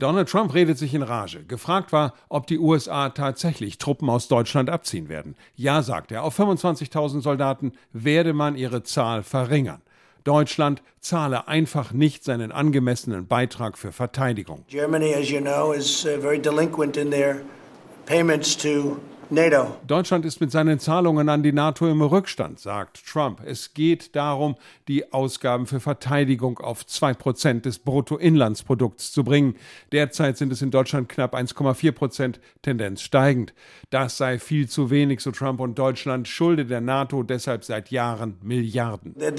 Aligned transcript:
Donald 0.00 0.28
Trump 0.28 0.54
redet 0.54 0.78
sich 0.78 0.94
in 0.94 1.02
Rage. 1.02 1.44
Gefragt 1.44 1.92
war, 1.92 2.14
ob 2.28 2.46
die 2.46 2.58
USA 2.58 3.10
tatsächlich 3.10 3.78
Truppen 3.78 4.08
aus 4.08 4.28
Deutschland 4.28 4.70
abziehen 4.70 5.08
werden. 5.08 5.36
Ja, 5.54 5.82
sagt 5.82 6.10
er, 6.10 6.24
auf 6.24 6.38
25.000 6.38 7.20
Soldaten 7.20 7.72
werde 7.92 8.32
man 8.32 8.56
ihre 8.56 8.82
Zahl 8.82 9.22
verringern. 9.22 9.82
Deutschland 10.24 10.82
zahle 11.00 11.48
einfach 11.48 11.92
nicht 11.92 12.24
seinen 12.24 12.50
angemessenen 12.50 13.26
Beitrag 13.26 13.78
für 13.78 13.92
Verteidigung. 13.92 14.64
Germany, 14.68 15.14
as 15.14 15.30
you 15.30 15.40
know, 15.40 15.72
is 15.72 16.04
uh, 16.04 16.20
very 16.20 16.38
delinquent 16.38 16.96
in 16.96 17.10
their 17.10 17.42
payments 18.06 18.56
to 18.56 18.98
NATO. 19.30 19.76
Deutschland 19.86 20.24
ist 20.24 20.40
mit 20.40 20.50
seinen 20.50 20.78
Zahlungen 20.78 21.28
an 21.28 21.42
die 21.42 21.52
NATO 21.52 21.88
im 21.88 22.02
Rückstand, 22.02 22.58
sagt 22.58 23.06
Trump. 23.06 23.40
Es 23.44 23.74
geht 23.74 24.16
darum, 24.16 24.56
die 24.88 25.12
Ausgaben 25.12 25.66
für 25.66 25.80
Verteidigung 25.80 26.58
auf 26.58 26.82
2% 26.82 27.60
des 27.60 27.78
Bruttoinlandsprodukts 27.78 29.12
zu 29.12 29.24
bringen. 29.24 29.56
Derzeit 29.92 30.36
sind 30.36 30.52
es 30.52 30.62
in 30.62 30.70
Deutschland 30.70 31.08
knapp 31.08 31.34
1,4 31.34 31.92
Prozent, 31.92 32.40
Tendenz 32.62 33.02
steigend. 33.02 33.54
Das 33.90 34.16
sei 34.16 34.38
viel 34.38 34.68
zu 34.68 34.90
wenig, 34.90 35.20
so 35.20 35.30
Trump, 35.30 35.60
und 35.60 35.78
Deutschland 35.78 36.26
schulde 36.28 36.66
der 36.66 36.80
NATO 36.80 37.22
deshalb 37.22 37.64
seit 37.64 37.90
Jahren 37.90 38.36
Milliarden. 38.42 39.14
Uh, 39.16 39.30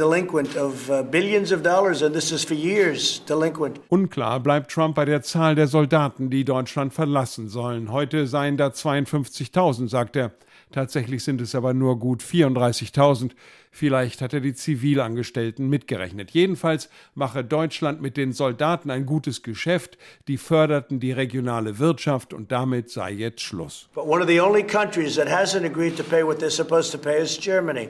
Unklar 3.89 4.39
bleibt 4.39 4.71
Trump 4.71 4.95
bei 4.95 5.05
der 5.05 5.21
Zahl 5.21 5.55
der 5.55 5.67
Soldaten, 5.67 6.29
die 6.29 6.45
Deutschland 6.45 6.93
verlassen 6.93 7.49
sollen. 7.49 7.91
Heute 7.91 8.27
seien 8.27 8.57
da 8.57 8.67
52.000 8.67 9.80
sagt 9.87 10.15
er. 10.15 10.31
Tatsächlich 10.71 11.23
sind 11.23 11.41
es 11.41 11.53
aber 11.53 11.73
nur 11.73 11.99
gut 11.99 12.23
34.000. 12.23 13.31
Vielleicht 13.71 14.21
hat 14.21 14.33
er 14.33 14.39
die 14.39 14.53
Zivilangestellten 14.53 15.69
mitgerechnet. 15.69 16.31
Jedenfalls 16.31 16.89
mache 17.13 17.43
Deutschland 17.43 18.01
mit 18.01 18.17
den 18.17 18.31
Soldaten 18.31 18.89
ein 18.89 19.05
gutes 19.05 19.43
Geschäft. 19.43 19.97
Die 20.27 20.37
förderten 20.37 20.99
die 20.99 21.11
regionale 21.11 21.79
Wirtschaft 21.79 22.33
und 22.33 22.51
damit 22.51 22.89
sei 22.89 23.11
jetzt 23.11 23.41
Schluss. 23.41 23.89
But 23.93 24.05
one 24.05 24.21
of 24.21 24.29
the 24.29 24.39
only 24.39 24.63
countries 24.63 25.15
that 25.15 25.27
hasn't 25.27 25.65
agreed 25.65 25.97
to 25.97 26.03
pay 26.03 26.23
what 26.23 26.39
they're 26.39 26.49
supposed 26.49 26.91
to 26.91 26.97
pay 26.97 27.21
is 27.21 27.37
Germany. 27.37 27.89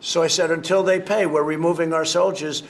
So 0.00 0.24
I 0.24 0.28
said, 0.28 0.50
until 0.50 0.82
they 0.84 0.98
pay, 0.98 1.26
we're 1.26 1.46
removing 1.46 1.92
our 1.92 2.04
soldiers. 2.04 2.64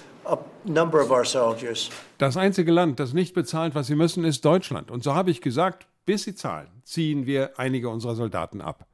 Das 2.18 2.36
einzige 2.36 2.72
Land, 2.72 3.00
das 3.00 3.12
nicht 3.12 3.34
bezahlt, 3.34 3.74
was 3.74 3.86
sie 3.86 3.96
müssen, 3.96 4.24
ist 4.24 4.44
Deutschland. 4.44 4.90
Und 4.90 5.02
so 5.02 5.14
habe 5.14 5.30
ich 5.30 5.40
gesagt, 5.40 5.86
bis 6.06 6.24
sie 6.24 6.34
zahlen, 6.34 6.68
ziehen 6.84 7.26
wir 7.26 7.58
einige 7.58 7.88
unserer 7.88 8.14
Soldaten 8.14 8.60
ab. 8.60 8.86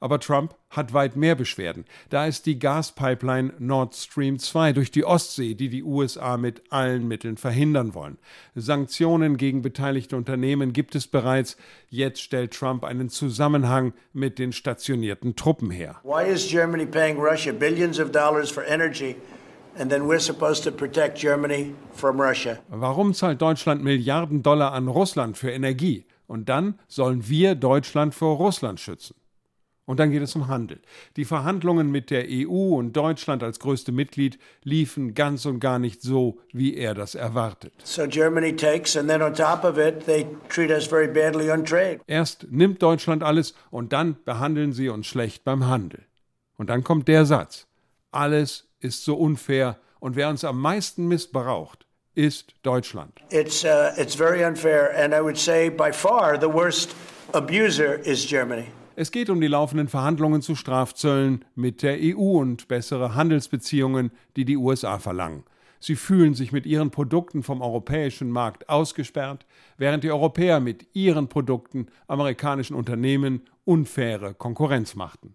Aber 0.00 0.20
Trump 0.20 0.54
hat 0.68 0.92
weit 0.92 1.16
mehr 1.16 1.34
Beschwerden. 1.34 1.86
Da 2.10 2.26
ist 2.26 2.44
die 2.44 2.58
Gaspipeline 2.58 3.54
Nord 3.58 3.94
Stream 3.94 4.38
2 4.38 4.74
durch 4.74 4.90
die 4.90 5.04
Ostsee, 5.04 5.54
die 5.54 5.70
die 5.70 5.82
USA 5.82 6.36
mit 6.36 6.62
allen 6.70 7.08
Mitteln 7.08 7.38
verhindern 7.38 7.94
wollen. 7.94 8.18
Sanktionen 8.54 9.38
gegen 9.38 9.62
beteiligte 9.62 10.16
Unternehmen 10.16 10.74
gibt 10.74 10.94
es 10.94 11.06
bereits. 11.06 11.56
Jetzt 11.88 12.20
stellt 12.20 12.52
Trump 12.52 12.84
einen 12.84 13.08
Zusammenhang 13.08 13.94
mit 14.12 14.38
den 14.38 14.52
stationierten 14.52 15.36
Truppen 15.36 15.70
her. 15.70 16.00
Why 16.02 16.30
is 16.30 16.48
Germany 16.48 16.84
paying 16.84 17.18
Russia 17.18 17.52
billions 17.52 17.98
of 17.98 18.10
dollars 18.10 18.50
for 18.50 18.64
energy? 18.66 19.16
Warum 22.68 23.14
zahlt 23.14 23.42
Deutschland 23.42 23.82
Milliarden 23.82 24.42
Dollar 24.42 24.72
an 24.72 24.88
Russland 24.88 25.36
für 25.36 25.50
Energie? 25.50 26.06
Und 26.26 26.48
dann 26.48 26.78
sollen 26.88 27.28
wir 27.28 27.54
Deutschland 27.54 28.14
vor 28.14 28.36
Russland 28.36 28.80
schützen. 28.80 29.14
Und 29.86 30.00
dann 30.00 30.10
geht 30.10 30.22
es 30.22 30.34
um 30.34 30.48
Handel. 30.48 30.80
Die 31.16 31.26
Verhandlungen 31.26 31.90
mit 31.90 32.10
der 32.10 32.24
EU 32.28 32.76
und 32.76 32.94
Deutschland 32.94 33.42
als 33.42 33.58
größte 33.58 33.92
Mitglied 33.92 34.38
liefen 34.62 35.12
ganz 35.12 35.44
und 35.44 35.60
gar 35.60 35.78
nicht 35.78 36.00
so, 36.00 36.38
wie 36.52 36.74
er 36.74 36.94
das 36.94 37.14
erwartet. 37.14 37.74
So 37.84 38.06
Germany 38.06 38.56
takes 38.56 38.96
and 38.96 39.08
then 39.08 39.20
on 39.20 39.34
top 39.34 39.62
of 39.64 39.76
it 39.76 40.06
they 40.06 40.26
treat 40.48 40.70
us 40.70 40.86
very 40.86 41.06
badly 41.06 41.50
on 41.50 41.64
trade. 41.64 42.00
Erst 42.06 42.46
nimmt 42.50 42.82
Deutschland 42.82 43.22
alles 43.22 43.54
und 43.70 43.92
dann 43.92 44.16
behandeln 44.24 44.72
sie 44.72 44.88
uns 44.88 45.06
schlecht 45.06 45.44
beim 45.44 45.66
Handel. 45.66 46.04
Und 46.56 46.70
dann 46.70 46.82
kommt 46.82 47.06
der 47.08 47.26
Satz: 47.26 47.66
Alles 48.10 48.68
ist 48.84 49.04
so 49.04 49.16
unfair 49.16 49.78
und 49.98 50.14
wer 50.14 50.28
uns 50.28 50.44
am 50.44 50.60
meisten 50.60 51.08
missbraucht, 51.08 51.86
ist 52.14 52.54
Deutschland. 52.62 53.20
It's, 53.30 53.64
uh, 53.64 53.90
it's 53.96 54.14
very 54.14 54.44
unfair 54.44 54.94
and 54.96 55.14
I 55.14 55.20
would 55.20 55.38
say 55.38 55.70
by 55.70 55.90
far 55.90 56.38
the 56.38 56.52
worst 56.52 56.94
abuser 57.32 57.94
is 58.06 58.26
Germany. 58.26 58.66
Es 58.96 59.10
geht 59.10 59.28
um 59.28 59.40
die 59.40 59.48
laufenden 59.48 59.88
Verhandlungen 59.88 60.40
zu 60.40 60.54
Strafzöllen 60.54 61.44
mit 61.56 61.82
der 61.82 61.98
EU 62.00 62.38
und 62.38 62.68
bessere 62.68 63.16
Handelsbeziehungen, 63.16 64.12
die 64.36 64.44
die 64.44 64.56
USA 64.56 65.00
verlangen. 65.00 65.42
Sie 65.80 65.96
fühlen 65.96 66.34
sich 66.34 66.52
mit 66.52 66.64
ihren 66.64 66.90
Produkten 66.90 67.42
vom 67.42 67.60
europäischen 67.60 68.30
Markt 68.30 68.68
ausgesperrt, 68.68 69.46
während 69.76 70.04
die 70.04 70.12
Europäer 70.12 70.60
mit 70.60 70.86
ihren 70.94 71.28
Produkten 71.28 71.88
amerikanischen 72.06 72.76
Unternehmen 72.76 73.42
unfaire 73.64 74.32
Konkurrenz 74.34 74.94
machten. 74.94 75.34